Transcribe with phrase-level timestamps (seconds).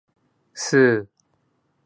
[0.55, 1.07] スー